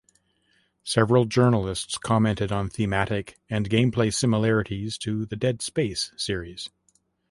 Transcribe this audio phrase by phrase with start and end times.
[0.83, 6.71] Several journalists commented on thematic and gameplay similarities to the "Dead Space" series.